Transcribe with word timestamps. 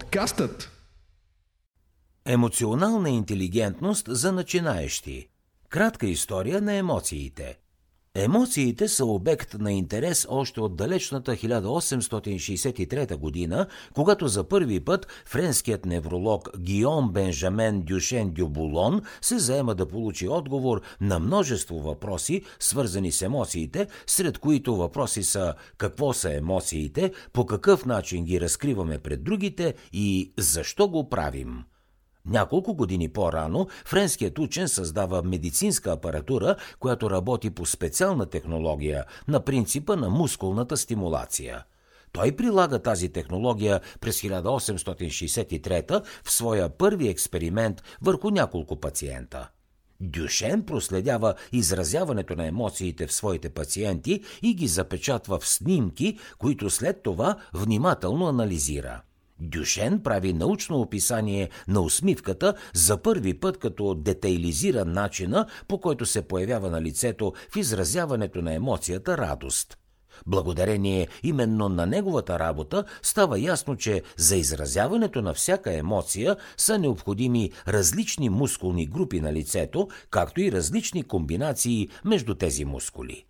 Подкастът 0.00 0.70
Емоционална 2.26 3.10
интелигентност 3.10 4.06
за 4.08 4.32
начинаещи. 4.32 5.28
Кратка 5.68 6.06
история 6.06 6.62
на 6.62 6.74
емоциите. 6.74 7.58
Емоциите 8.16 8.88
са 8.88 9.04
обект 9.04 9.54
на 9.54 9.72
интерес 9.72 10.26
още 10.30 10.60
от 10.60 10.76
далечната 10.76 11.32
1863 11.32 13.16
година, 13.16 13.66
когато 13.94 14.28
за 14.28 14.44
първи 14.44 14.80
път 14.80 15.06
френският 15.26 15.84
невролог 15.86 16.58
Гиом 16.58 17.12
Бенжамен 17.12 17.82
Дюшен 17.82 18.30
Дюбулон 18.30 19.02
се 19.20 19.38
заема 19.38 19.74
да 19.74 19.88
получи 19.88 20.28
отговор 20.28 20.82
на 21.00 21.18
множество 21.18 21.80
въпроси, 21.80 22.42
свързани 22.60 23.12
с 23.12 23.22
емоциите, 23.22 23.86
сред 24.06 24.38
които 24.38 24.76
въпроси 24.76 25.22
са 25.22 25.54
какво 25.78 26.12
са 26.12 26.34
емоциите, 26.34 27.12
по 27.32 27.46
какъв 27.46 27.86
начин 27.86 28.24
ги 28.24 28.40
разкриваме 28.40 28.98
пред 28.98 29.24
другите 29.24 29.74
и 29.92 30.32
защо 30.38 30.88
го 30.88 31.08
правим. 31.08 31.64
Няколко 32.26 32.74
години 32.74 33.08
по-рано 33.08 33.68
френският 33.84 34.38
учен 34.38 34.68
създава 34.68 35.22
медицинска 35.22 35.92
апаратура, 35.92 36.56
която 36.78 37.10
работи 37.10 37.50
по 37.50 37.66
специална 37.66 38.26
технология 38.26 39.04
на 39.28 39.40
принципа 39.40 39.96
на 39.96 40.10
мускулната 40.10 40.76
стимулация. 40.76 41.64
Той 42.12 42.32
прилага 42.32 42.78
тази 42.78 43.08
технология 43.08 43.80
през 44.00 44.22
1863 44.22 46.04
в 46.24 46.30
своя 46.30 46.68
първи 46.68 47.08
експеримент 47.08 47.82
върху 48.02 48.30
няколко 48.30 48.76
пациента. 48.76 49.48
Дюшен 50.00 50.62
проследява 50.62 51.34
изразяването 51.52 52.36
на 52.36 52.46
емоциите 52.46 53.06
в 53.06 53.12
своите 53.12 53.50
пациенти 53.50 54.22
и 54.42 54.54
ги 54.54 54.68
запечатва 54.68 55.38
в 55.38 55.48
снимки, 55.48 56.18
които 56.38 56.70
след 56.70 57.02
това 57.02 57.36
внимателно 57.54 58.26
анализира– 58.26 59.02
Дюшен 59.40 60.00
прави 60.00 60.32
научно 60.32 60.80
описание 60.80 61.48
на 61.68 61.80
усмивката 61.80 62.54
за 62.74 63.02
първи 63.02 63.34
път, 63.34 63.58
като 63.58 63.94
детайлизира 63.94 64.84
начина, 64.84 65.46
по 65.68 65.80
който 65.80 66.06
се 66.06 66.22
появява 66.22 66.70
на 66.70 66.82
лицето 66.82 67.32
в 67.50 67.56
изразяването 67.56 68.42
на 68.42 68.54
емоцията 68.54 69.18
радост. 69.18 69.78
Благодарение 70.26 71.08
именно 71.22 71.68
на 71.68 71.86
неговата 71.86 72.38
работа 72.38 72.84
става 73.02 73.38
ясно, 73.38 73.76
че 73.76 74.02
за 74.16 74.36
изразяването 74.36 75.22
на 75.22 75.34
всяка 75.34 75.74
емоция 75.74 76.36
са 76.56 76.78
необходими 76.78 77.52
различни 77.68 78.28
мускулни 78.28 78.86
групи 78.86 79.20
на 79.20 79.32
лицето, 79.32 79.88
както 80.10 80.40
и 80.40 80.52
различни 80.52 81.02
комбинации 81.02 81.88
между 82.04 82.34
тези 82.34 82.64
мускули. 82.64 83.24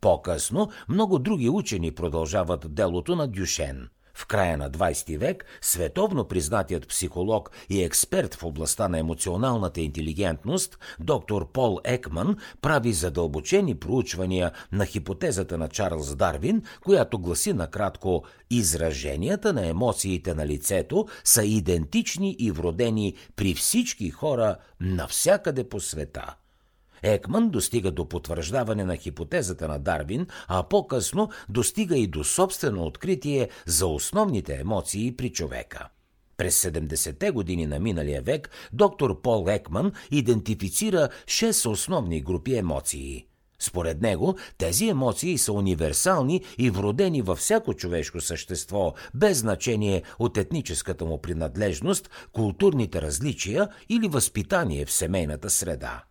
По-късно 0.00 0.70
много 0.88 1.18
други 1.18 1.48
учени 1.48 1.90
продължават 1.90 2.74
делото 2.74 3.16
на 3.16 3.28
Дюшен– 3.28 3.88
в 4.14 4.26
края 4.26 4.58
на 4.58 4.70
20 4.70 5.18
век 5.18 5.44
световно 5.60 6.24
признатият 6.24 6.88
психолог 6.88 7.50
и 7.70 7.82
експерт 7.82 8.34
в 8.34 8.44
областта 8.44 8.88
на 8.88 8.98
емоционалната 8.98 9.80
интелигентност, 9.80 10.78
доктор 11.00 11.52
Пол 11.52 11.78
Екман, 11.84 12.36
прави 12.62 12.92
задълбочени 12.92 13.74
проучвания 13.74 14.52
на 14.72 14.86
хипотезата 14.86 15.58
на 15.58 15.68
Чарлз 15.68 16.16
Дарвин, 16.16 16.62
която 16.84 17.18
гласи 17.18 17.52
накратко 17.52 18.24
Израженията 18.50 19.52
на 19.52 19.66
емоциите 19.66 20.34
на 20.34 20.46
лицето 20.46 21.06
са 21.24 21.44
идентични 21.44 22.36
и 22.38 22.50
вродени 22.50 23.14
при 23.36 23.54
всички 23.54 24.10
хора 24.10 24.56
навсякъде 24.80 25.68
по 25.68 25.80
света. 25.80 26.34
Екман 27.06 27.50
достига 27.50 27.90
до 27.90 28.08
потвърждаване 28.08 28.84
на 28.84 28.96
хипотезата 28.96 29.68
на 29.68 29.78
Дарвин, 29.78 30.26
а 30.48 30.62
по-късно 30.62 31.28
достига 31.48 31.98
и 31.98 32.06
до 32.06 32.24
собствено 32.24 32.84
откритие 32.84 33.48
за 33.66 33.86
основните 33.86 34.54
емоции 34.54 35.16
при 35.16 35.32
човека. 35.32 35.88
През 36.36 36.62
70-те 36.62 37.30
години 37.30 37.66
на 37.66 37.78
миналия 37.78 38.22
век 38.22 38.50
доктор 38.72 39.20
Пол 39.22 39.46
Екман 39.48 39.92
идентифицира 40.10 41.08
6 41.24 41.68
основни 41.68 42.20
групи 42.20 42.56
емоции. 42.56 43.26
Според 43.58 44.02
него, 44.02 44.36
тези 44.58 44.88
емоции 44.88 45.38
са 45.38 45.52
универсални 45.52 46.42
и 46.58 46.70
вродени 46.70 47.22
във 47.22 47.38
всяко 47.38 47.74
човешко 47.74 48.20
същество, 48.20 48.94
без 49.14 49.38
значение 49.38 50.02
от 50.18 50.38
етническата 50.38 51.04
му 51.04 51.22
принадлежност, 51.22 52.10
културните 52.32 53.02
различия 53.02 53.68
или 53.88 54.08
възпитание 54.08 54.86
в 54.86 54.92
семейната 54.92 55.50
среда. 55.50 56.04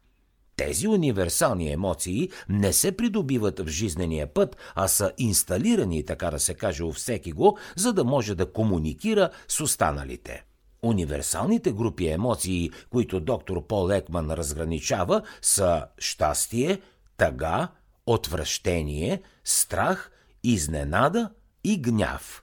Тези 0.56 0.88
универсални 0.88 1.72
емоции 1.72 2.30
не 2.50 2.74
се 2.74 2.92
придобиват 2.98 3.60
в 3.60 3.68
жизнения 3.68 4.34
път, 4.34 4.58
а 4.76 4.88
са 4.88 5.12
инсталирани, 5.18 6.06
така 6.06 6.32
да 6.32 6.40
се 6.40 6.54
каже, 6.54 6.84
у 6.84 6.92
всеки 6.92 7.32
го, 7.32 7.58
за 7.76 7.94
да 7.94 8.04
може 8.04 8.36
да 8.36 8.52
комуникира 8.52 9.30
с 9.48 9.62
останалите. 9.62 10.46
Универсалните 10.82 11.72
групи 11.72 12.08
емоции, 12.08 12.72
които 12.90 13.20
доктор 13.20 13.68
Пол 13.68 13.92
Екман 13.92 14.32
разграничава, 14.32 15.22
са 15.42 15.86
щастие, 15.98 16.82
тъга, 17.18 17.68
отвращение, 18.06 19.22
страх, 19.44 20.12
изненада 20.44 21.30
и 21.64 21.82
гняв 21.82 22.43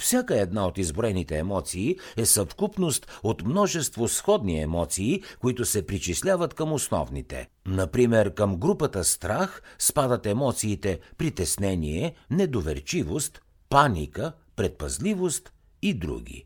всяка 0.00 0.40
една 0.40 0.66
от 0.66 0.78
изброените 0.78 1.38
емоции 1.38 1.96
е 2.16 2.26
съвкупност 2.26 3.20
от 3.22 3.44
множество 3.44 4.08
сходни 4.08 4.60
емоции, 4.60 5.22
които 5.40 5.64
се 5.64 5.86
причисляват 5.86 6.54
към 6.54 6.72
основните. 6.72 7.48
Например, 7.66 8.34
към 8.34 8.56
групата 8.56 9.04
страх 9.04 9.62
спадат 9.78 10.26
емоциите 10.26 11.00
притеснение, 11.18 12.14
недоверчивост, 12.30 13.40
паника, 13.68 14.32
предпазливост 14.56 15.52
и 15.82 15.94
други. 15.94 16.44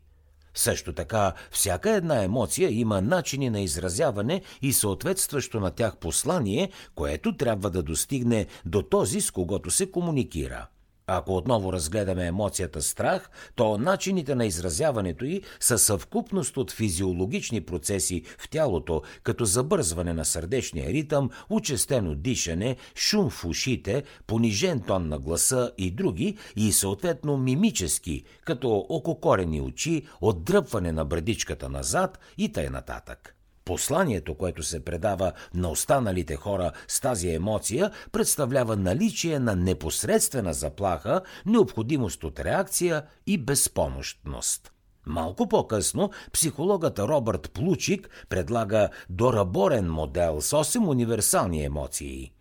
Също 0.53 0.93
така, 0.93 1.33
всяка 1.51 1.89
една 1.89 2.23
емоция 2.23 2.69
има 2.69 3.01
начини 3.01 3.49
на 3.49 3.61
изразяване 3.61 4.41
и 4.61 4.73
съответстващо 4.73 5.59
на 5.59 5.71
тях 5.71 5.97
послание, 5.97 6.69
което 6.95 7.37
трябва 7.37 7.69
да 7.69 7.83
достигне 7.83 8.45
до 8.65 8.81
този, 8.81 9.21
с 9.21 9.31
когото 9.31 9.71
се 9.71 9.91
комуникира. 9.91 10.67
Ако 11.09 11.35
отново 11.35 11.73
разгледаме 11.73 12.25
емоцията 12.25 12.81
страх, 12.81 13.29
то 13.55 13.77
начините 13.77 14.35
на 14.35 14.45
изразяването 14.45 15.25
й 15.25 15.41
са 15.59 15.77
съвкупност 15.77 16.57
от 16.57 16.71
физиологични 16.71 17.61
процеси 17.61 18.23
в 18.37 18.49
тялото, 18.49 19.01
като 19.23 19.45
забързване 19.45 20.13
на 20.13 20.25
сърдечния 20.25 20.89
ритъм, 20.89 21.29
учестено 21.49 22.15
дишане, 22.15 22.75
шум 22.95 23.29
в 23.29 23.45
ушите, 23.45 24.03
понижен 24.27 24.79
тон 24.79 25.07
на 25.07 25.19
гласа 25.19 25.71
и 25.77 25.91
други, 25.91 26.37
и 26.55 26.71
съответно 26.71 27.37
мимически, 27.37 28.23
като 28.45 28.85
ококорени 28.89 29.61
очи, 29.61 30.07
отдръпване 30.21 30.91
на 30.91 31.05
брадичката 31.05 31.69
назад 31.69 32.19
и 32.37 32.51
т.н. 32.51 32.69
нататък. 32.69 33.36
Посланието, 33.67 34.35
което 34.35 34.63
се 34.63 34.85
предава 34.85 35.31
на 35.53 35.69
останалите 35.69 36.35
хора 36.35 36.71
с 36.87 36.99
тази 36.99 37.29
емоция, 37.29 37.91
представлява 38.11 38.75
наличие 38.75 39.39
на 39.39 39.55
непосредствена 39.55 40.53
заплаха, 40.53 41.21
необходимост 41.45 42.23
от 42.23 42.39
реакция 42.39 43.03
и 43.27 43.37
безпомощност. 43.37 44.71
Малко 45.05 45.47
по-късно 45.47 46.11
психологът 46.33 46.99
Робърт 46.99 47.51
Плучик 47.51 48.25
предлага 48.29 48.89
дораборен 49.09 49.91
модел 49.91 50.41
с 50.41 50.51
8 50.51 50.87
универсални 50.87 51.63
емоции– 51.63 52.31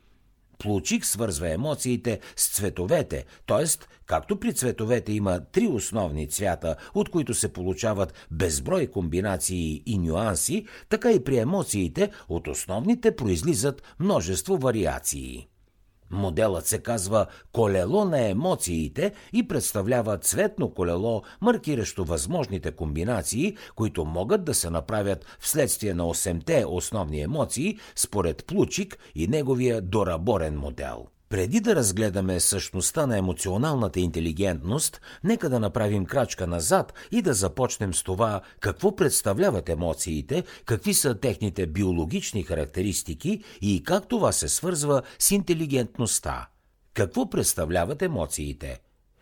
Плучик 0.58 1.04
свързва 1.04 1.50
емоциите 1.50 2.20
с 2.36 2.48
цветовете, 2.48 3.24
т.е. 3.46 3.64
както 4.06 4.40
при 4.40 4.54
цветовете 4.54 5.12
има 5.12 5.40
три 5.52 5.66
основни 5.66 6.28
цвята, 6.28 6.76
от 6.94 7.08
които 7.08 7.34
се 7.34 7.52
получават 7.52 8.14
безброй 8.30 8.86
комбинации 8.86 9.82
и 9.86 9.98
нюанси, 9.98 10.66
така 10.88 11.12
и 11.12 11.24
при 11.24 11.38
емоциите 11.38 12.10
от 12.28 12.48
основните 12.48 13.16
произлизат 13.16 13.82
множество 14.00 14.56
вариации. 14.56 15.48
Моделът 16.10 16.66
се 16.66 16.78
казва 16.78 17.26
колело 17.52 18.04
на 18.04 18.28
емоциите 18.28 19.12
и 19.32 19.48
представлява 19.48 20.18
цветно 20.18 20.70
колело, 20.70 21.22
маркиращо 21.40 22.04
възможните 22.04 22.70
комбинации, 22.70 23.56
които 23.74 24.04
могат 24.04 24.44
да 24.44 24.54
се 24.54 24.70
направят 24.70 25.26
вследствие 25.40 25.94
на 25.94 26.02
8-те 26.04 26.64
основни 26.68 27.20
емоции, 27.20 27.78
според 27.96 28.44
Плучик 28.46 28.98
и 29.14 29.28
неговия 29.28 29.80
дораборен 29.80 30.58
модел. 30.58 31.06
Преди 31.28 31.60
да 31.60 31.76
разгледаме 31.76 32.40
същността 32.40 33.06
на 33.06 33.18
емоционалната 33.18 34.00
интелигентност, 34.00 35.00
нека 35.24 35.48
да 35.48 35.60
направим 35.60 36.04
крачка 36.04 36.46
назад 36.46 36.94
и 37.10 37.22
да 37.22 37.34
започнем 37.34 37.94
с 37.94 38.02
това 38.02 38.40
какво 38.60 38.96
представляват 38.96 39.68
емоциите, 39.68 40.44
какви 40.64 40.94
са 40.94 41.14
техните 41.14 41.66
биологични 41.66 42.42
характеристики 42.42 43.44
и 43.60 43.82
как 43.82 44.08
това 44.08 44.32
се 44.32 44.48
свързва 44.48 45.02
с 45.18 45.30
интелигентността. 45.30 46.48
Какво 46.94 47.30
представляват 47.30 48.02
емоциите? 48.02 48.80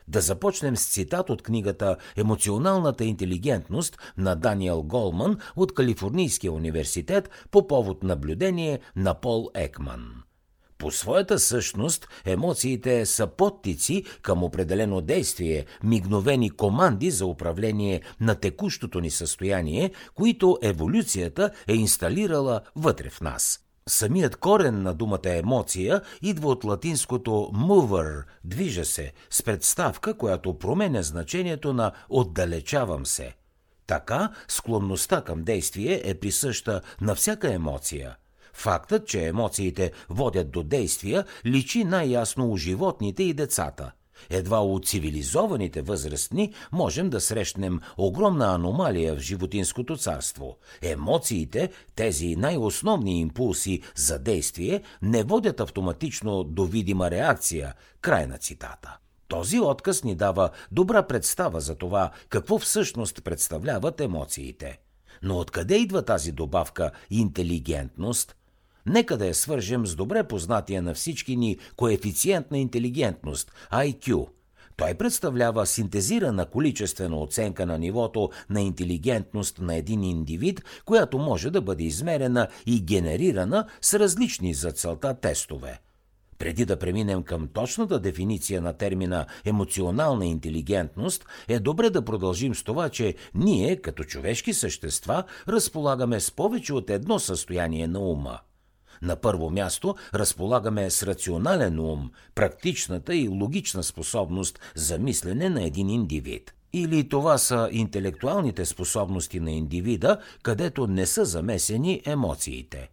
Да 0.08 0.20
започнем 0.20 0.76
с 0.76 0.86
цитат 0.86 1.30
от 1.30 1.42
книгата 1.42 1.96
Емоционалната 2.16 3.04
интелигентност 3.04 3.98
на 4.16 4.34
Даниел 4.34 4.82
Голман 4.82 5.38
от 5.56 5.74
Калифорнийския 5.74 6.52
университет 6.52 7.30
по 7.50 7.66
повод 7.66 8.02
наблюдение 8.02 8.80
на 8.96 9.14
Пол 9.14 9.50
Екман. 9.54 10.24
По 10.84 10.90
своята 10.90 11.38
същност, 11.38 12.08
емоциите 12.25 13.06
са 13.06 13.26
подтици 13.26 14.04
към 14.22 14.44
определено 14.44 15.00
действие, 15.00 15.66
мигновени 15.82 16.50
команди 16.50 17.10
за 17.10 17.26
управление 17.26 18.02
на 18.20 18.34
текущото 18.34 19.00
ни 19.00 19.10
състояние, 19.10 19.90
които 20.14 20.58
еволюцията 20.62 21.50
е 21.69 21.75
инсталирала 21.75 22.60
вътре 22.76 23.10
в 23.10 23.20
нас. 23.20 23.60
Самият 23.88 24.36
корен 24.36 24.82
на 24.82 24.94
думата 24.94 25.20
емоция 25.25 26.02
идва 26.22 26.48
от 26.48 26.64
латинското 26.64 27.30
mover– 27.54 28.22
движа 28.44 28.84
се, 28.84 29.12
с 29.30 29.42
представка, 29.42 30.19
която 30.19 30.58
променя 30.58 31.02
значението 31.02 31.72
на 31.72 31.92
отдалечавам 32.08 33.06
се. 33.06 33.34
Така 33.87 34.30
склонността 34.48 35.20
към 35.20 35.44
действие 35.44 36.02
е 36.04 36.14
присъща 36.14 36.80
на 37.00 37.14
всяка 37.14 37.52
емоция– 37.54 38.16
Фактът, 38.54 39.06
че 39.06 39.26
емоциите 39.26 39.92
водят 40.10 40.50
до 40.50 40.62
действия, 40.62 41.24
личи 41.46 41.84
най-ясно 41.84 42.50
у 42.50 42.56
животните 42.56 43.22
и 43.22 43.34
децата. 43.34 43.92
Едва 44.30 44.60
у 44.60 44.80
цивилизованите 44.80 45.82
възрастни 45.82 46.52
можем 46.72 47.10
да 47.10 47.20
срещнем 47.20 47.80
огромна 47.96 48.54
аномалия 48.54 49.14
в 49.14 49.18
животинското 49.18 49.96
царство. 49.96 50.56
Емоциите, 50.82 51.70
тези 51.94 52.36
най-основни 52.36 53.20
импулси 53.20 53.82
за 53.96 54.18
действие, 54.18 54.82
не 55.02 55.22
водят 55.22 55.60
автоматично 55.60 56.44
до 56.44 56.64
видима 56.64 57.10
реакция. 57.10 57.74
Край 58.00 58.26
на 58.26 58.38
цитата. 58.38 58.96
Този 59.28 59.60
отказ 59.60 60.04
ни 60.04 60.14
дава 60.14 60.50
добра 60.72 61.02
представа 61.02 61.60
за 61.60 61.74
това 61.74 62.10
какво 62.28 62.58
всъщност 62.58 63.24
представляват 63.24 64.00
емоциите. 64.00 64.78
Но 65.22 65.38
откъде 65.38 65.76
идва 65.76 66.02
тази 66.02 66.32
добавка 66.32 66.90
интелигентност– 67.10 68.36
Нека 68.86 69.16
да 69.16 69.26
я 69.26 69.34
свържем 69.34 69.86
с 69.86 69.94
добре 69.94 70.25
познатия 70.25 70.82
на 70.82 70.94
всички 70.94 71.36
ни 71.36 71.58
коефициент 71.76 72.50
на 72.50 72.58
интелигентност– 72.58 73.52
IQ. 73.72 74.26
Той 74.76 74.94
представлява 74.94 75.66
синтезирана 75.66 76.46
количествена 76.46 77.20
оценка 77.20 77.66
на 77.66 77.78
нивото 77.78 78.31
на 78.50 78.60
интелигентност 78.60 79.58
на 79.58 79.75
един 79.75 80.04
индивид, 80.04 80.64
която 80.84 81.19
може 81.19 81.50
да 81.50 81.60
бъде 81.60 81.84
измерена 81.84 82.48
и 82.66 82.81
генерирана 82.81 83.66
с 83.81 83.94
различни 83.94 84.54
за 84.54 84.72
целта 84.72 85.14
тестове. 85.14 85.80
Преди 86.38 86.64
да 86.64 86.78
преминем 86.78 87.22
към 87.22 87.48
точната 87.48 88.00
дефиниция 88.00 88.62
на 88.62 88.72
термина 88.72 89.26
емоционална 89.44 90.26
интелигентност, 90.26 91.26
е 91.48 91.58
добре 91.58 91.90
да 91.90 92.04
продължим 92.04 92.54
с 92.54 92.62
това, 92.62 92.88
че 92.88 93.14
ние, 93.34 93.76
като 93.76 94.04
човешки 94.04 94.54
същества, 94.54 95.25
разполагаме 95.48 96.20
с 96.20 96.30
повече 96.30 96.75
от 96.75 96.90
едно 96.90 97.19
състояние 97.19 97.87
на 97.87 98.00
ума– 98.00 98.38
на 99.02 99.17
първо 99.17 99.50
място 99.50 99.94
разполагаме 100.14 100.91
с 100.91 101.02
рационален 101.02 101.81
ум, 101.81 102.11
практичната 102.35 103.14
и 103.14 103.29
логична 103.29 103.82
способност 103.82 104.61
за 104.75 104.99
мислене 104.99 105.49
на 105.49 105.62
един 105.62 105.88
индивид. 105.88 106.55
Или 106.73 107.08
това 107.08 107.38
са 107.38 107.69
интелектуалните 107.73 108.64
способности 108.64 109.41
на 109.41 109.50
индивида, 109.50 110.19
където 110.43 110.87
не 110.87 111.06
са 111.06 111.25
замесени 111.25 112.02
емоциите. 112.05 112.91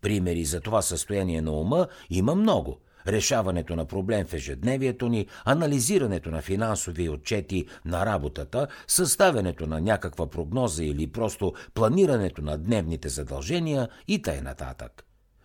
Примери 0.00 0.44
за 0.44 0.60
това 0.60 0.82
състояние 0.82 1.42
на 1.42 1.52
ума 1.52 1.86
има 2.10 2.34
много– 2.34 2.78
решаването 3.08 3.76
на 3.76 3.84
проблем 3.84 4.26
в 4.26 4.34
ежедневието 4.34 5.08
ни, 5.08 5.26
анализирането 5.44 6.30
на 6.30 6.42
финансови 6.42 7.08
отчети 7.08 7.66
на 7.84 8.06
работата, 8.06 8.66
съставянето 8.86 9.66
на 9.66 9.80
някаква 9.80 10.26
прогноза 10.30 10.84
или 10.84 11.06
просто 11.06 11.52
планирането 11.74 12.42
на 12.42 12.58
дневните 12.58 13.08
задължения 13.08 13.88
и 14.08 14.22
т.н. 14.22 14.54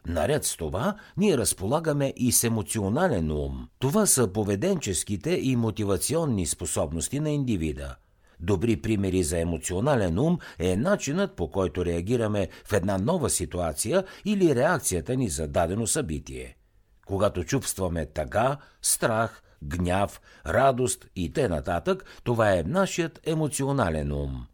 Наред 0.08 0.46
с 0.46 0.58
това, 0.58 0.96
ние 1.18 1.38
разполагаме 1.38 2.14
и 2.18 2.32
с 2.32 2.44
емоционален 2.44 3.32
ум. 3.32 3.68
Това 3.80 4.06
са 4.06 4.28
поведенческите 4.28 5.32
и 5.32 5.56
мотивационни 5.56 6.46
способности 6.46 7.20
на 7.20 7.30
индивида. 7.30 7.96
Добри 8.40 8.78
примери 8.78 9.24
за 9.24 9.40
емоционален 9.40 10.20
ум 10.20 10.38
е 10.60 10.78
начинът 10.78 11.36
по 11.36 11.52
който 11.52 11.86
реагираме 11.86 12.50
в 12.66 12.74
една 12.74 12.98
нова 12.98 13.30
ситуация 13.30 14.04
или 14.26 14.56
реакцията 14.56 15.16
ни 15.16 15.30
за 15.30 15.48
дадено 15.48 15.88
събитие. 15.88 16.58
Когато 17.06 17.44
чувстваме 17.44 18.06
тъга, 18.06 18.58
страх, 18.82 19.44
гняв, 19.64 20.22
радост 20.46 21.06
и 21.16 21.34
т.н., 21.34 21.82
това 22.24 22.54
е 22.54 22.64
нашият 22.64 23.20
емоционален 23.24 24.12
ум. 24.12 24.46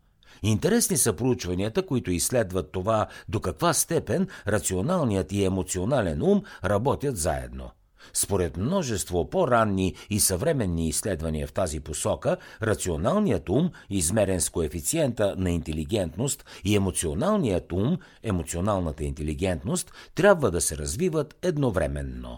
Интересни 0.44 0.98
са 0.98 1.13
проучванията, 1.13 1.86
които 1.86 2.12
изследват 2.12 2.72
това 2.72 3.07
до 3.30 3.39
каква 3.39 3.74
степен 3.74 4.28
рационалният 4.48 5.31
и 5.31 5.44
емоционален 5.44 6.22
ум 6.22 6.44
работят 6.63 7.18
заедно. 7.18 7.72
Според 8.13 8.57
множество 8.57 9.30
по-ранни 9.30 9.95
и 10.10 10.19
съвременни 10.19 10.88
изследвания 10.88 11.48
в 11.48 11.54
тази 11.54 11.80
посока, 11.80 12.38
рационалният 12.62 13.50
ум, 13.50 13.72
измерен 13.89 14.42
с 14.42 14.50
коефициента 14.50 15.36
на 15.38 15.51
интелигентност, 15.51 16.45
и 16.63 16.75
емоционалният 16.75 17.72
ум, 17.72 17.98
емоционалната 18.24 19.04
интелигентност, 19.04 19.92
трябва 20.16 20.51
да 20.51 20.62
се 20.62 20.78
развиват 20.78 21.36
едновременно. 21.42 22.38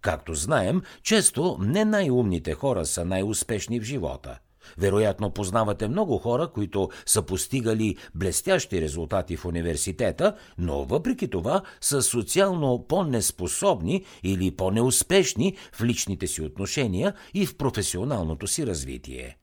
Както 0.00 0.34
знаем, 0.34 0.82
често 1.02 1.56
не 1.60 1.84
най-умните 1.84 2.54
хора 2.54 2.86
са 2.86 3.04
най-успешни 3.04 3.80
в 3.80 3.84
живота– 3.84 4.38
вероятно 4.78 5.30
познавате 5.30 5.88
много 5.88 6.18
хора, 6.18 6.48
които 6.54 6.88
са 7.06 7.22
постигали 7.22 7.96
блестящи 8.14 8.80
резултати 8.80 9.36
в 9.36 9.44
университета, 9.44 10.36
но 10.58 10.84
въпреки 10.84 11.30
това 11.30 11.62
са 11.80 12.02
социално 12.02 12.84
по-неспособни 12.88 14.04
или 14.22 14.56
по-неуспешни 14.56 15.56
в 15.72 15.84
личните 15.84 16.26
си 16.26 16.42
отношения 16.42 17.14
и 17.34 17.46
в 17.46 17.56
професионалното 17.56 18.46
си 18.46 18.66
развитие. 18.66 19.36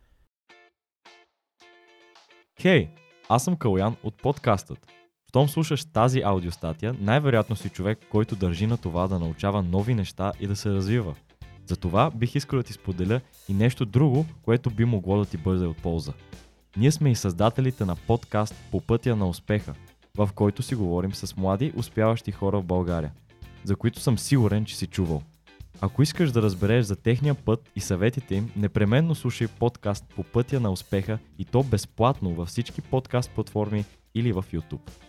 Хей, 2.62 2.85
hey, 2.85 2.89
аз 3.29 3.44
съм 3.44 3.56
Калян 3.56 3.95
от 4.03 4.21
подкастът. 4.21 4.79
Щом 5.29 5.50
слушаш 5.50 5.85
тази 5.85 6.21
аудиостатия, 6.21 6.95
най-вероятно 7.00 7.56
си 7.56 7.69
човек, 7.69 8.00
който 8.12 8.35
държи 8.35 8.68
на 8.68 8.77
това 8.77 9.07
да 9.07 9.19
научава 9.19 9.63
нови 9.63 9.95
неща 9.95 10.31
и 10.39 10.47
да 10.47 10.56
се 10.56 10.69
развива– 10.69 11.15
затова 11.67 12.11
бих 12.15 12.35
искал 12.35 12.59
да 12.59 12.63
ти 12.63 12.73
споделя 12.73 13.21
и 13.49 13.53
нещо 13.53 13.85
друго, 13.85 14.25
което 14.41 14.69
би 14.69 14.85
могло 14.85 15.17
да 15.17 15.25
ти 15.25 15.37
бъде 15.37 15.65
от 15.65 15.77
полза. 15.77 16.13
Ние 16.77 16.91
сме 16.91 17.11
и 17.11 17.15
създателите 17.15 17.85
на 17.85 17.95
подкаст 17.95 18.55
По 18.71 18.81
пътя 18.81 19.15
на 19.15 19.29
успеха, 19.29 19.73
в 20.17 20.29
който 20.35 20.63
си 20.63 20.75
говорим 20.75 21.13
с 21.13 21.37
млади, 21.37 21.73
успяващи 21.75 22.31
хора 22.31 22.59
в 22.59 22.65
България, 22.65 23.11
за 23.63 23.75
които 23.75 23.99
съм 23.99 24.17
сигурен, 24.17 24.65
че 24.65 24.77
си 24.77 24.87
чувал. 24.87 25.21
Ако 25.81 26.03
искаш 26.03 26.31
да 26.31 26.41
разбереш 26.41 26.85
за 26.85 26.95
техния 26.95 27.35
път 27.35 27.69
и 27.75 27.79
съветите 27.79 28.35
им, 28.35 28.51
непременно 28.55 29.15
слушай 29.15 29.47
подкаст 29.47 30.05
По 30.15 30.24
пътя 30.24 30.59
на 30.59 30.71
успеха 30.71 31.19
и 31.39 31.45
то 31.45 31.63
безплатно 31.63 32.33
във 32.33 32.47
всички 32.47 32.81
подкаст 32.81 33.31
платформи 33.31 33.86
или 34.15 34.33
в 34.33 34.45
YouTube. 34.53 35.06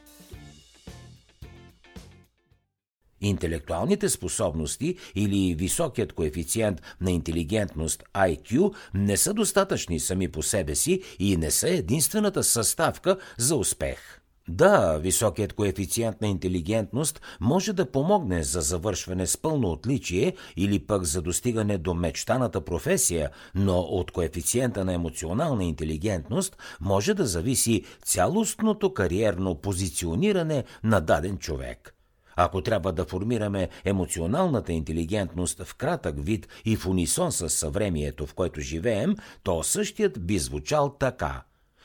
Интелектуалните 3.21 4.09
способности 4.09 4.97
или 5.15 5.55
високият 5.55 6.13
коефициент 6.13 6.83
на 7.01 7.11
интелигентност 7.11 8.05
IQ 8.15 8.75
не 8.95 9.17
са 9.17 9.35
достатъчни 9.35 10.01
сами 10.01 10.29
по 10.29 10.43
себе 10.43 10.75
си 10.75 11.03
и 11.19 11.37
не 11.37 11.51
са 11.51 11.69
единствената 11.69 12.45
съставка 12.45 13.17
за 13.39 13.57
успех. 13.57 13.99
Да, 14.49 14.99
високият 14.99 15.53
коефициент 15.53 16.21
на 16.21 16.29
интелигентност 16.29 17.21
може 17.41 17.73
да 17.73 17.91
помогне 17.91 18.43
за 18.43 18.61
завършване 18.61 19.27
с 19.27 19.37
пълно 19.39 19.71
отличие 19.71 20.37
или 20.57 20.79
пък 20.79 21.05
за 21.05 21.23
достигане 21.23 21.79
до 21.79 21.95
мечтаната 21.95 22.61
професия, 22.61 23.31
но 23.55 23.79
от 23.79 24.11
коефициента 24.11 24.85
на 24.85 24.93
емоционална 24.93 25.65
интелигентност 25.65 26.57
може 26.81 27.15
да 27.15 27.27
зависи 27.27 27.85
цялостното 28.05 28.95
кариерно 28.95 29.55
позициониране 29.55 30.65
на 30.85 31.01
даден 31.01 31.39
човек– 31.39 31.95
ако 32.41 32.63
трябва 32.63 32.93
да 32.93 33.05
формираме 33.05 33.69
емоционалната 33.85 34.73
интелигентност 34.73 35.63
в 35.63 35.75
кратък 35.75 36.25
вид 36.25 36.49
и 36.65 36.77
в 36.77 36.87
унисон 36.87 37.33
с 37.33 37.51
съвремието, 37.51 38.27
в 38.27 38.35
което 38.35 38.61
живеем, 38.61 39.17
то 39.43 39.63
същият 39.63 40.27
би 40.27 40.39
звучал 40.39 40.97
така. 40.99 41.43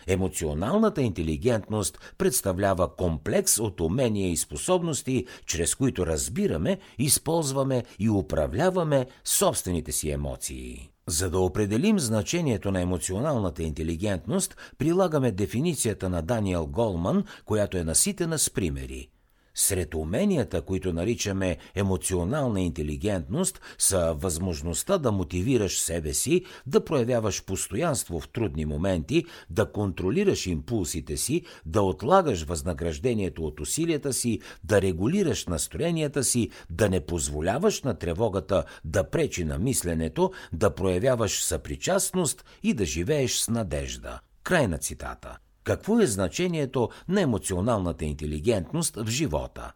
Емоционалната 0.08 1.02
интелигентност 1.02 2.14
представлява 2.18 2.96
комплекс 2.96 3.60
от 3.60 3.82
умения 3.82 4.32
и 4.32 4.38
способности, 4.38 5.26
чрез 5.46 5.76
които 5.76 6.06
разбираме, 6.06 6.80
използваме 6.98 7.84
и 8.00 8.10
управляваме 8.10 9.06
собствените 9.24 9.92
си 9.92 10.12
емоции. 10.12 10.90
За 11.08 11.30
да 11.30 11.40
определим 11.40 12.00
значението 12.00 12.72
на 12.72 12.82
емоционалната 12.82 13.64
интелигентност, 13.64 14.58
прилагаме 14.78 15.32
дефиницията 15.32 16.10
на 16.10 16.22
Даниел 16.22 16.68
Голман, 16.68 17.24
която 17.46 17.78
е 17.78 17.84
наситена 17.84 18.40
с 18.40 18.50
примери. 18.50 19.10
Сред 19.56 19.96
уменията, 19.96 20.62
които 20.62 20.94
наричаме 20.94 21.58
емоционална 21.76 22.62
интелигентност, 22.62 23.62
са 23.78 24.16
възможността 24.18 24.98
да 24.98 25.12
мотивираш 25.12 25.80
себе 25.80 26.14
си, 26.14 26.46
да 26.68 26.86
проявяваш 26.86 27.44
постоянство 27.44 28.20
в 28.20 28.30
трудни 28.30 28.66
моменти, 28.66 29.26
да 29.50 29.72
контролираш 29.72 30.48
импулсите 30.48 31.18
си, 31.18 31.42
да 31.66 31.82
отлагаш 31.82 32.44
възнаграждението 32.44 33.46
от 33.46 33.60
усилията 33.60 34.14
си, 34.14 34.40
да 34.64 34.82
регулираш 34.82 35.46
настроенията 35.46 36.24
си, 36.24 36.50
да 36.70 36.90
не 36.90 37.06
позволяваш 37.06 37.82
на 37.82 37.94
тревогата 37.94 38.64
да 38.86 39.10
пречи 39.10 39.44
на 39.44 39.60
мисленето, 39.60 40.32
да 40.54 40.76
проявяваш 40.76 41.44
съпричастност 41.44 42.46
и 42.64 42.74
да 42.74 42.86
живееш 42.86 43.38
с 43.38 43.50
надежда. 43.50 44.20
Край 44.44 44.68
на 44.68 44.78
цитата. 44.78 45.38
Какво 45.64 46.00
е 46.00 46.08
значението 46.08 46.90
на 47.08 47.22
емоционалната 47.22 48.06
интелигентност 48.06 48.96
в 48.96 49.08
живота? 49.08 49.72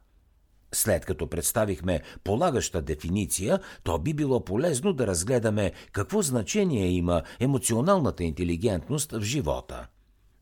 След 0.74 1.06
като 1.06 1.28
представихме 1.28 2.02
полагаща 2.24 2.82
дефиниция, 2.82 3.60
то 3.84 4.00
би 4.00 4.14
било 4.14 4.44
полезно 4.44 4.94
да 4.94 5.08
разгледаме 5.08 5.72
какво 5.92 6.22
значение 6.22 6.88
има 6.88 7.24
емоционалната 7.40 8.24
интелигентност 8.24 9.12
в 9.12 9.22
живота. 9.22 9.88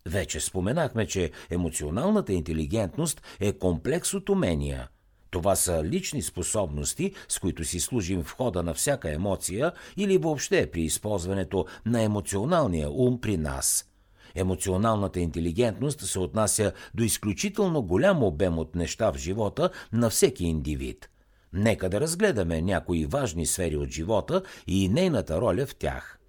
Вече 0.06 0.40
споменахме, 0.40 1.08
че 1.08 1.32
емоционалната 1.50 2.34
интелигентност 2.34 3.22
е 3.40 3.54
комплекс 3.54 4.14
от 4.14 4.30
умения. 4.30 4.90
Това 5.30 5.56
са 5.56 5.84
лични 5.84 6.22
способности, 6.22 7.14
с 7.28 7.40
които 7.40 7.64
си 7.64 7.80
служим 7.80 8.24
в 8.24 8.32
хода 8.32 8.64
на 8.64 8.74
всяка 8.74 9.14
емоция 9.14 9.72
или 9.98 10.18
въобще 10.18 10.72
при 10.72 10.82
използването 10.82 11.66
на 11.86 12.02
емоционалния 12.02 12.90
ум 12.92 13.22
при 13.22 13.38
нас– 13.38 13.86
Емоционалната 14.36 15.20
интелигентност 15.20 16.02
се 16.02 16.20
отнася 16.20 16.72
до 16.94 17.04
изключително 17.04 17.84
голям 17.84 18.24
обем 18.24 18.60
от 18.60 18.76
неща 18.76 19.12
в 19.12 19.18
живота 19.18 19.70
на 19.94 20.10
всеки 20.10 20.46
индивид. 20.46 21.10
Нека 21.54 21.90
да 21.90 22.02
разгледаме 22.02 22.62
някои 22.62 23.06
важни 23.06 23.46
сфери 23.46 23.78
от 23.78 23.90
живота 23.90 24.42
и 24.68 24.90
нейната 24.90 25.42
роля 25.42 25.66
в 25.66 25.76
тях. 25.76 26.20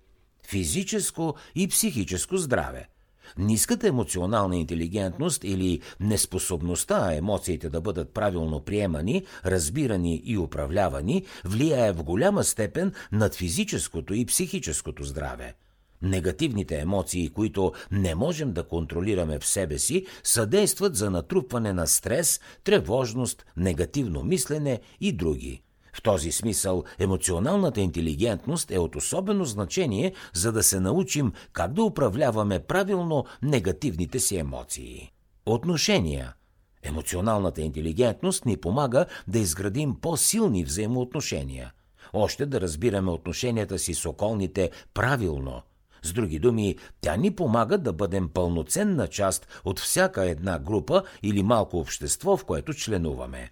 Физическо 0.49 1.35
и 1.55 1.69
психическо 1.69 2.37
здраве– 2.37 2.89
Ниската 3.39 3.89
емоционална 3.89 4.57
интелигентност 4.57 5.45
или 5.45 5.81
неспособността 6.01 7.15
емоциите 7.15 7.69
да 7.69 7.81
бъдат 7.81 8.15
правилно 8.15 8.61
приемани, 8.61 9.25
разбирани 9.45 10.23
и 10.25 10.39
управлявани 10.39 11.25
влияе 11.45 11.93
в 11.93 12.03
голяма 12.03 12.45
степен 12.45 12.93
над 13.13 13.35
физическото 13.35 14.15
и 14.15 14.27
психическото 14.27 15.05
здраве. 15.05 15.55
Негативните 16.03 16.79
емоции, 16.79 17.29
които 17.29 17.73
не 17.91 18.15
можем 18.15 18.53
да 18.53 18.69
контролираме 18.69 19.39
в 19.39 19.47
себе 19.47 19.79
си, 19.79 20.07
съдействат 20.23 20.97
за 20.97 21.11
натрупване 21.11 21.73
на 21.73 21.87
стрес, 21.87 22.41
тревожност, 22.65 23.47
негативно 23.57 24.23
мислене 24.23 24.81
и 25.01 25.13
други. 25.13 25.63
В 25.93 26.03
този 26.03 26.33
смисъл 26.33 26.85
емоционалната 26.99 27.81
интелигентност 27.81 28.71
е 28.71 28.79
от 28.79 28.97
особено 28.97 29.45
значение, 29.45 30.13
за 30.33 30.53
да 30.53 30.63
се 30.63 30.81
научим 30.81 31.33
как 31.53 31.73
да 31.73 31.83
управляваме 31.83 32.59
правилно 32.59 33.25
негативните 33.43 34.21
си 34.21 34.37
емоции. 34.37 35.13
Отношения– 35.47 36.35
Емоционалната 36.83 37.63
интелигентност 37.63 38.45
ни 38.45 38.57
помага 38.57 39.07
да 39.29 39.39
изградим 39.39 39.95
по-силни 40.01 40.65
взаимоотношения. 40.65 41.73
Още 42.13 42.47
да 42.47 42.61
разбираме 42.61 43.11
отношенията 43.11 43.79
си 43.79 43.95
с 43.95 44.07
околните 44.07 44.71
правилно– 44.95 45.63
с 46.03 46.13
други 46.13 46.39
думи, 46.39 46.77
тя 47.01 47.17
ни 47.17 47.31
помага 47.31 47.79
да 47.79 47.93
бъдем 47.93 48.29
пълноценна 48.29 49.09
част 49.09 49.61
от 49.65 49.81
всяка 49.81 50.25
една 50.25 50.59
група 50.59 51.03
или 51.23 51.43
малко 51.43 51.79
общество, 51.79 52.37
в 52.37 52.45
което 52.45 52.75
членуваме. 52.75 53.51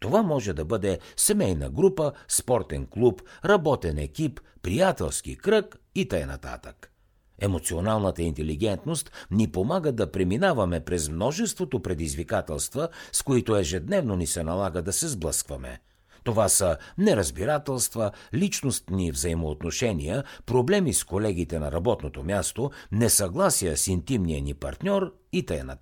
Това 0.00 0.22
може 0.22 0.52
да 0.52 0.64
бъде 0.64 0.98
семейна 1.16 1.70
група, 1.70 2.12
спортен 2.28 2.86
клуб, 2.86 3.22
работен 3.44 3.98
екип, 3.98 4.40
приятелски 4.62 5.36
кръг 5.36 5.76
и 5.94 6.08
т.н. 6.08 6.38
Емоционалната 7.40 8.22
интелигентност 8.22 9.12
ни 9.30 9.52
помага 9.52 9.92
да 9.92 10.12
преминаваме 10.12 10.80
през 10.80 11.08
множеството 11.08 11.82
предизвикателства, 11.82 12.88
с 13.12 13.22
които 13.22 13.56
ежедневно 13.56 14.16
ни 14.16 14.26
се 14.26 14.42
налага 14.42 14.82
да 14.82 14.92
се 14.92 15.08
сблъскваме– 15.08 15.80
това 16.24 16.48
са 16.48 16.76
неразбирателства, 16.98 18.10
личностни 18.34 19.12
взаимоотношения, 19.12 20.24
проблеми 20.46 20.94
с 20.94 21.04
колегите 21.04 21.58
на 21.58 21.72
работното 21.72 22.24
място, 22.24 22.70
несъгласия 22.92 23.76
с 23.76 23.86
интимния 23.86 24.42
ни 24.42 24.54
партньор 24.54 25.14
и 25.32 25.46
т.н. 25.46 25.76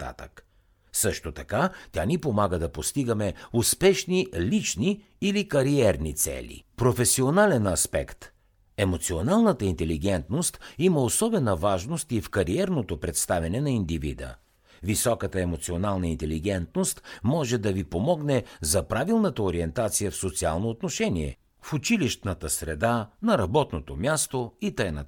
Също 0.92 1.32
така, 1.32 1.70
тя 1.92 2.04
ни 2.04 2.18
помага 2.18 2.58
да 2.58 2.72
постигаме 2.72 3.34
успешни 3.52 4.26
лични 4.36 5.02
или 5.20 5.48
кариерни 5.48 6.14
цели. 6.14 6.64
Професионален 6.76 7.66
аспект– 7.66 8.32
Емоционалната 8.76 9.64
интелигентност 9.64 10.60
има 10.78 11.02
особена 11.02 11.56
важност 11.56 12.12
и 12.12 12.20
в 12.20 12.30
кариерното 12.30 13.00
представяне 13.00 13.60
на 13.60 13.70
индивида– 13.70 14.34
Високата 14.82 15.40
емоционална 15.40 16.08
интелигентност 16.08 17.02
може 17.24 17.58
да 17.58 17.72
ви 17.72 17.84
помогне 17.84 18.44
за 18.60 18.82
правилната 18.82 19.42
ориентация 19.42 20.10
в 20.10 20.16
социално 20.16 20.68
отношение, 20.68 21.38
в 21.62 21.72
училищната 21.72 22.50
среда, 22.50 23.10
на 23.22 23.38
работното 23.38 23.96
място 23.96 24.52
и 24.60 24.74
т.н. 24.74 25.04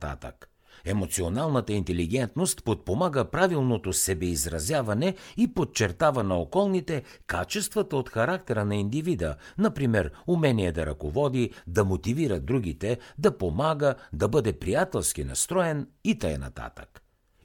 Емоционалната 0.84 1.72
интелигентност 1.72 2.64
подпомага 2.64 3.24
правилното 3.24 3.92
себеизразяване 3.92 5.16
и 5.36 5.54
подчертава 5.54 6.22
на 6.22 6.38
околните 6.38 7.02
качествата 7.26 7.96
от 7.96 8.08
характера 8.08 8.64
на 8.64 8.76
индивида, 8.76 9.36
например 9.58 10.12
умение 10.26 10.72
да 10.72 10.86
ръководи, 10.86 11.50
да 11.66 11.84
мотивира 11.84 12.40
другите, 12.40 12.98
да 13.18 13.38
помага, 13.38 13.94
да 14.12 14.28
бъде 14.28 14.52
приятелски 14.52 15.24
настроен 15.24 15.88
и 16.04 16.18
т.н. 16.18 16.50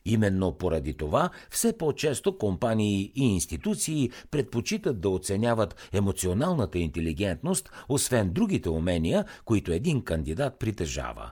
Именно 0.06 0.58
поради 0.58 0.94
това 0.94 1.30
все 1.50 1.78
по-често 1.78 2.38
компании 2.38 3.12
и 3.16 3.24
институции 3.24 4.12
предпочитат 4.32 5.02
да 5.02 5.10
оценяват 5.10 5.90
емоционалната 5.94 6.80
интелигентност, 6.80 7.70
освен 7.90 8.30
другите 8.34 8.70
умения, 8.70 9.26
които 9.46 9.72
един 9.72 10.02
кандидат 10.02 10.60
притежава. 10.60 11.32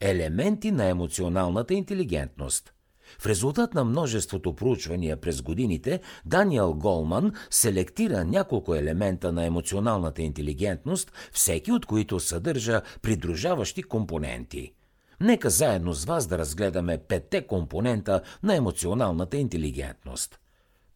Елементи 0.00 0.70
на 0.70 0.84
емоционалната 0.84 1.74
интелигентност– 1.74 2.72
в 3.18 3.26
резултат 3.26 3.74
на 3.74 3.84
множеството 3.84 4.54
проучвания 4.54 5.16
през 5.16 5.42
годините, 5.42 6.00
Даниел 6.24 6.74
Голман 6.74 7.32
селектира 7.50 8.24
няколко 8.24 8.74
елемента 8.74 9.32
на 9.32 9.44
емоционалната 9.44 10.22
интелигентност, 10.22 11.12
всеки 11.32 11.72
от 11.72 11.86
които 11.86 12.20
съдържа 12.20 12.82
придружаващи 13.02 13.82
компоненти. 13.82 14.72
Нека 15.22 15.50
заедно 15.50 15.92
с 15.92 16.04
вас 16.04 16.26
да 16.26 16.38
разгледаме 16.38 16.98
петте 16.98 17.46
компонента 17.46 18.22
на 18.42 18.54
емоционалната 18.54 19.36
интелигентност. 19.36 20.38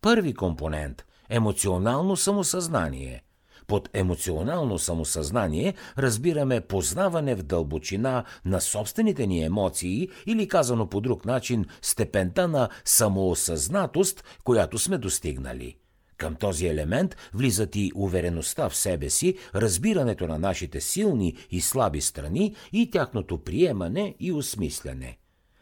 Първи 0.01 0.35
компонент– 0.35 1.05
емоционално 1.29 2.17
самосъзнание. 2.17 3.23
Под 3.67 3.89
емоционално 3.93 4.79
самосъзнание 4.79 5.75
разбираме 5.99 6.61
познаване 6.61 7.35
в 7.35 7.43
дълбочина 7.43 8.25
на 8.45 8.61
собствените 8.61 9.27
ни 9.27 9.45
емоции 9.45 10.09
или 10.27 10.49
казано 10.49 10.87
по 10.87 11.01
друг 11.01 11.25
начин 11.25 11.65
степента 11.83 12.49
на 12.49 12.69
самоосъзнатост, 12.85 14.25
която 14.45 14.79
сме 14.79 14.99
достигнали– 14.99 15.77
към 16.17 16.35
този 16.35 16.67
елемент 16.67 17.17
влизат 17.35 17.77
и 17.77 17.93
увереността 17.95 18.69
в 18.69 18.77
себе 18.77 19.11
си, 19.11 19.37
разбирането 19.55 20.27
на 20.27 20.39
нашите 20.39 20.81
силни 20.81 21.37
и 21.51 21.61
слаби 21.61 22.01
страни 22.01 22.55
и 22.73 22.91
тяхното 22.91 23.39
приемане 23.39 24.15
и 24.21 24.33
осмислене. 24.33 25.19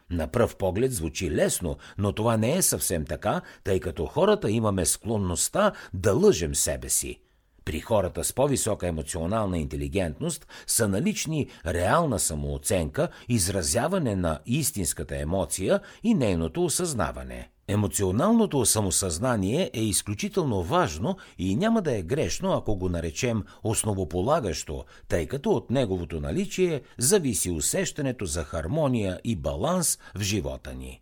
На 0.09 0.27
пръв 0.27 0.55
поглед 0.55 0.93
звучи 0.93 1.31
лесно, 1.31 1.77
но 1.97 2.13
това 2.13 2.37
не 2.37 2.57
е 2.57 2.61
съвсем 2.61 3.05
така, 3.05 3.41
тъй 3.63 3.79
като 3.79 4.05
хората 4.05 4.51
имаме 4.51 4.85
склонността 4.85 5.71
да 5.93 6.13
лъжем 6.13 6.55
себе 6.55 6.89
си. 6.89 7.19
При 7.65 7.79
хората 7.79 8.23
с 8.23 8.33
по-висока 8.33 8.87
емоционална 8.87 9.57
интелигентност 9.57 10.47
са 10.67 10.87
налични 10.87 11.47
реална 11.65 12.19
самооценка, 12.19 13.07
изразяване 13.29 14.15
на 14.15 14.39
истинската 14.45 15.17
емоция 15.17 15.79
и 16.03 16.13
нейното 16.13 16.65
осъзнаване– 16.65 17.49
Емоционалното 17.67 18.65
самосъзнание 18.65 19.71
е 19.73 19.81
изключително 19.81 20.63
важно 20.63 21.17
и 21.37 21.55
няма 21.55 21.81
да 21.81 21.97
е 21.97 22.01
грешно, 22.01 22.53
ако 22.53 22.75
го 22.75 22.89
наречем 22.89 23.43
основополагащо, 23.63 24.85
тъй 25.07 25.27
като 25.27 25.51
от 25.51 25.69
неговото 25.69 26.21
наличие 26.21 26.81
зависи 26.97 27.51
усещането 27.51 28.25
за 28.25 28.43
хармония 28.43 29.19
и 29.23 29.35
баланс 29.35 29.97
в 30.15 30.21
живота 30.21 30.73
ни. 30.73 31.01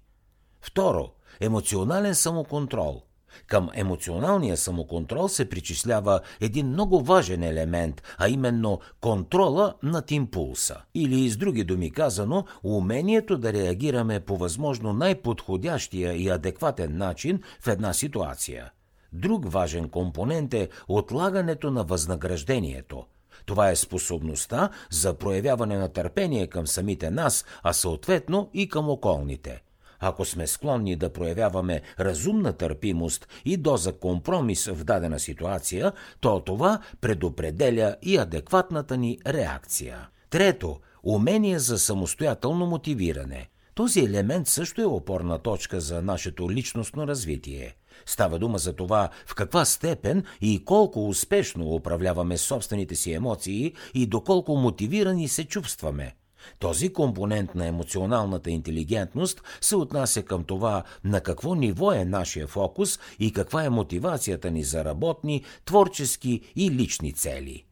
Второ, 0.61 1.11
емоционален 1.39 2.15
самоконтрол– 2.15 3.01
към 3.47 3.69
емоционалния 3.73 4.57
самоконтрол 4.57 5.27
се 5.27 5.49
причислява 5.49 6.19
един 6.41 6.67
много 6.67 7.01
важен 7.01 7.43
елемент, 7.43 8.01
а 8.17 8.29
именно 8.29 8.79
контрола 9.01 9.73
над 9.83 10.11
импулса. 10.11 10.75
Или 10.95 11.29
с 11.29 11.37
други 11.37 11.63
думи 11.63 11.91
казано, 11.91 12.45
умението 12.63 13.37
да 13.37 13.53
реагираме 13.53 14.19
по 14.19 14.37
възможно 14.37 14.93
най-подходящия 14.93 16.13
и 16.13 16.29
адекватен 16.29 16.97
начин 16.97 17.41
в 17.61 17.67
една 17.67 17.93
ситуация. 17.93 18.71
Друг 19.13 19.51
важен 19.51 19.89
компонент 19.89 20.53
е 20.53 20.69
отлагането 20.87 21.71
на 21.71 21.83
възнаграждението. 21.83 23.05
Това 23.45 23.69
е 23.69 23.75
способността 23.75 24.69
за 24.91 25.13
проявяване 25.13 25.77
на 25.77 25.89
търпение 25.89 26.47
към 26.47 26.67
самите 26.67 27.11
нас, 27.11 27.45
а 27.63 27.73
съответно 27.73 28.49
и 28.53 28.69
към 28.69 28.89
околните. 28.89 29.61
Ако 30.05 30.25
сме 30.25 30.47
склонни 30.47 30.95
да 30.95 31.13
проявяваме 31.13 31.81
разумна 31.99 32.53
търпимост 32.53 33.27
и 33.45 33.57
доза 33.57 33.93
компромис 33.93 34.65
в 34.65 34.83
дадена 34.83 35.19
ситуация, 35.19 35.91
то 36.19 36.39
това 36.39 36.79
предопределя 37.01 37.95
и 38.01 38.17
адекватната 38.17 38.97
ни 38.97 39.17
реакция. 39.27 40.07
Трето, 40.29 40.79
умение 41.03 41.59
за 41.59 41.79
самостоятелно 41.79 42.65
мотивиране. 42.65 43.49
Този 43.75 43.99
елемент 43.99 44.47
също 44.47 44.81
е 44.81 44.85
опорна 44.85 45.39
точка 45.39 45.79
за 45.79 46.01
нашето 46.01 46.51
личностно 46.51 47.07
развитие. 47.07 47.75
Става 48.05 48.39
дума 48.39 48.57
за 48.57 48.73
това 48.73 49.09
в 49.25 49.35
каква 49.35 49.65
степен 49.65 50.23
и 50.41 50.65
колко 50.65 51.07
успешно 51.07 51.75
управляваме 51.75 52.37
собствените 52.37 52.95
си 52.95 53.13
емоции 53.13 53.73
и 53.93 54.05
доколко 54.05 54.55
мотивирани 54.55 55.27
се 55.27 55.43
чувстваме. 55.43 56.15
Този 56.59 56.93
компонент 56.93 57.55
на 57.55 57.67
емоционалната 57.67 58.51
интелигентност 58.51 59.41
се 59.61 59.75
отнася 59.75 60.23
към 60.23 60.43
това 60.43 60.83
на 61.03 61.21
какво 61.21 61.55
ниво 61.55 61.91
е 61.91 62.05
нашия 62.05 62.47
фокус 62.47 62.99
и 63.19 63.33
каква 63.33 63.63
е 63.63 63.69
мотивацията 63.69 64.51
ни 64.51 64.63
за 64.63 64.85
работни, 64.85 65.43
творчески 65.65 66.41
и 66.55 66.71
лични 66.71 67.13
цели. 67.13 67.65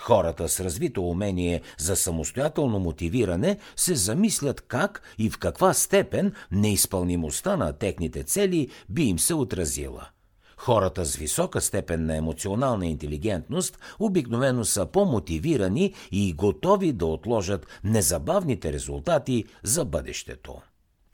Хората 0.00 0.48
с 0.48 0.60
развито 0.60 1.08
умение 1.08 1.60
за 1.78 1.96
самостоятелно 1.96 2.78
мотивиране 2.78 3.58
се 3.76 3.94
замислят 3.94 4.60
как 4.60 5.02
и 5.18 5.30
в 5.30 5.38
каква 5.38 5.74
степен 5.74 6.32
неизпълнимостта 6.52 7.56
на 7.56 7.72
техните 7.72 8.22
цели 8.22 8.68
би 8.88 9.02
им 9.02 9.18
се 9.18 9.34
отразила. 9.34 10.08
Хората 10.56 11.04
с 11.04 11.16
висока 11.16 11.60
степен 11.60 12.06
на 12.06 12.16
емоционална 12.16 12.86
интелигентност 12.86 13.78
обикновено 13.98 14.64
са 14.64 14.86
по-мотивирани 14.86 15.94
и 16.12 16.32
готови 16.32 16.92
да 16.92 17.06
отложат 17.06 17.66
незабавните 17.84 18.72
резултати 18.72 19.44
за 19.62 19.84
бъдещето. 19.84 20.54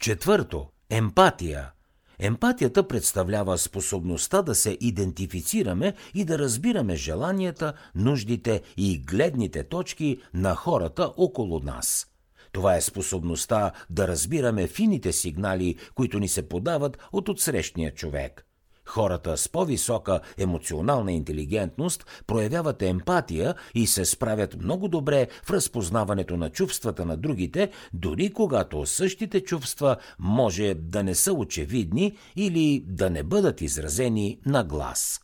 Четвърто– 0.01 0.67
емпатия– 0.91 1.71
Емпатията 2.19 2.89
представлява 2.89 3.59
способността 3.59 4.43
да 4.43 4.55
се 4.55 4.79
идентифицираме 4.81 5.95
и 6.15 6.25
да 6.25 6.39
разбираме 6.39 6.97
желанията, 6.97 7.73
нуждите 7.95 8.63
и 8.77 8.99
гледните 8.99 9.65
точки 9.65 10.19
на 10.35 10.55
хората 10.55 11.13
около 11.17 11.61
нас. 11.61 12.07
Това 12.53 12.77
е 12.77 12.81
способността 12.81 13.73
да 13.91 14.09
разбираме 14.09 14.67
фините 14.67 15.13
сигнали, 15.13 15.77
които 15.95 16.19
ни 16.19 16.29
се 16.29 16.49
подават 16.49 16.99
от 17.13 17.29
отсрещния 17.29 17.95
човек– 17.95 18.47
Хората 18.87 19.37
с 19.37 19.49
по-висока 19.49 20.21
емоционална 20.39 21.13
интелигентност 21.13 22.23
проявяват 22.27 22.83
емпатия 22.83 23.55
и 23.75 23.87
се 23.87 24.05
справят 24.05 24.63
много 24.63 24.89
добре 24.89 25.29
в 25.45 25.51
разпознаването 25.51 26.37
на 26.37 26.51
чувствата 26.51 27.07
на 27.07 27.17
другите, 27.17 27.71
дори 27.93 28.33
когато 28.33 28.87
същите 28.87 29.41
чувства 29.41 29.97
може 30.19 30.75
да 30.75 31.03
не 31.03 31.15
са 31.15 31.33
очевидни 31.33 32.17
или 32.37 32.85
да 32.87 33.11
не 33.11 33.23
бъдат 33.23 33.61
изразени 33.61 34.41
на 34.47 34.65
глас. 34.65 35.21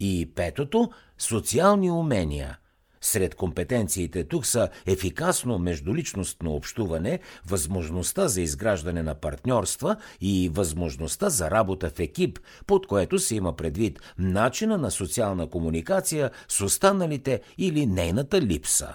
И 0.00 0.32
петото– 0.34 0.90
социални 1.18 1.90
умения– 1.90 2.58
сред 3.02 3.34
компетенциите 3.34 4.24
тук 4.24 4.46
са 4.46 4.68
ефикасно 4.86 5.58
междуличностно 5.58 6.54
общуване, 6.54 7.20
възможността 7.46 8.28
за 8.28 8.40
изграждане 8.40 9.02
на 9.02 9.14
партньорства 9.14 9.96
и 10.20 10.50
възможността 10.54 11.30
за 11.30 11.50
работа 11.50 11.90
в 11.90 12.00
екип, 12.00 12.38
под 12.66 12.86
което 12.86 13.18
се 13.18 13.34
има 13.34 13.56
предвид 13.56 14.00
начина 14.18 14.78
на 14.78 14.90
социална 14.90 15.46
комуникация 15.46 16.30
с 16.48 16.60
останалите 16.60 17.40
или 17.58 17.86
нейната 17.86 18.40
липса. 18.40 18.94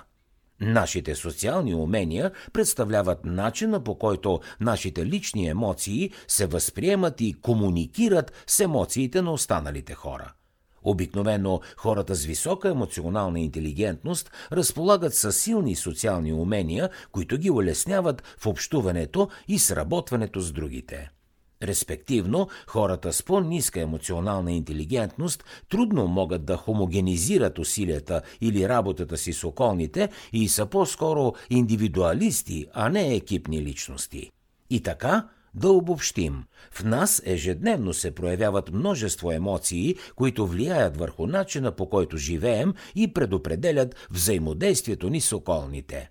Нашите 0.62 1.16
социални 1.16 1.76
умения 1.76 2.32
представляват 2.54 3.26
начина 3.26 3.84
по 3.84 3.98
който 3.98 4.40
нашите 4.60 5.06
лични 5.06 5.48
емоции 5.48 6.12
се 6.28 6.46
възприемат 6.46 7.22
и 7.22 7.34
комуникират 7.42 8.34
с 8.48 8.60
емоциите 8.60 9.22
на 9.22 9.32
останалите 9.32 9.94
хора. 9.94 10.34
Обикновено 10.88 11.60
хората 11.77 12.15
с 12.15 12.25
висока 12.25 12.70
емоционална 12.70 13.39
интелигентност 13.39 14.32
разполагат 14.51 15.13
с 15.13 15.32
силни 15.32 15.75
социални 15.75 16.34
умения, 16.34 16.89
които 17.12 17.38
ги 17.38 17.51
улесняват 17.51 18.24
в 18.39 18.46
общуването 18.46 19.29
и 19.48 19.60
сработването 19.60 20.39
с 20.39 20.51
другите. 20.51 21.10
Респективно, 21.63 22.47
хората 22.67 23.13
с 23.13 23.23
по-ниска 23.23 23.82
емоционална 23.82 24.52
интелигентност 24.52 25.43
трудно 25.69 26.08
могат 26.08 26.45
да 26.45 26.58
хомогенизират 26.58 27.60
усилията 27.60 28.21
или 28.41 28.69
работата 28.69 29.17
си 29.17 29.34
с 29.34 29.43
околните 29.43 30.10
и 30.34 30.50
са 30.50 30.65
по-скоро 30.65 31.34
индивидуалисти, 31.50 32.65
а 32.73 32.89
не 32.89 33.15
екипни 33.15 33.62
личности. 33.62 34.32
И 34.69 34.82
така, 34.82 35.28
да 35.54 35.70
обобщим. 35.70 36.44
В 36.72 36.84
нас 36.84 37.22
ежедневно 37.26 37.94
се 37.94 38.16
проявяват 38.16 38.74
множество 38.74 39.32
емоции, 39.32 39.96
които 40.16 40.48
влияят 40.48 40.98
върху 40.98 41.28
начина 41.28 41.72
по 41.72 41.90
който 41.90 42.18
живеем 42.18 42.74
и 42.96 43.14
предопределят 43.14 43.96
взаимодействието 44.12 45.10
ни 45.10 45.22
с 45.22 45.34
околните. 45.34 46.10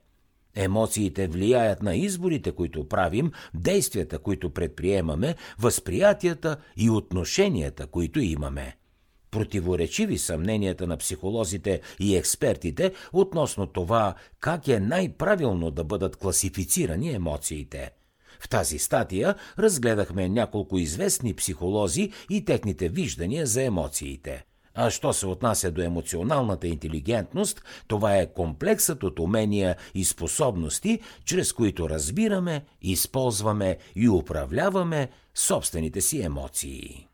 Емоциите 0.55 1.29
влияят 1.29 1.83
на 1.83 1.97
изборите, 1.97 2.53
които 2.53 2.89
правим, 2.89 3.33
действията, 3.55 4.19
които 4.19 4.51
предприемаме, 4.51 5.35
възприятията 5.59 6.57
и 6.77 6.91
отношенията, 6.91 7.87
които 7.87 8.21
имаме. 8.21 8.77
Противоречиви 9.31 10.19
съмненията 10.19 10.87
на 10.87 10.97
психолозите 10.97 11.81
и 12.01 12.17
експертите 12.17 12.93
относно 13.13 13.67
това 13.67 14.15
как 14.41 14.69
е 14.69 14.81
най-правилно 14.81 15.71
да 15.71 15.85
бъдат 15.85 16.17
класифицирани 16.17 17.15
емоциите– 17.15 17.91
в 18.41 18.49
тази 18.49 18.79
статия 18.79 19.35
разгледахме 19.59 20.29
няколко 20.29 20.79
известни 20.79 21.35
психолози 21.35 22.11
и 22.31 22.45
техните 22.45 22.89
виждания 22.89 23.47
за 23.47 23.63
емоциите. 23.63 24.45
А 24.75 24.91
що 24.91 25.13
се 25.13 25.27
отнася 25.27 25.71
до 25.71 25.83
емоционалната 25.83 26.67
интелигентност, 26.69 27.63
това 27.87 28.17
е 28.17 28.33
комплексът 28.33 29.03
от 29.03 29.19
умения 29.19 29.77
и 29.95 30.05
способности, 30.05 31.01
чрез 31.25 31.53
които 31.53 31.91
разбираме, 31.91 32.65
използваме 32.83 33.79
и 33.95 34.09
управляваме 34.09 35.09
собствените 35.35 36.01
си 36.01 36.23
емоции. 36.23 37.09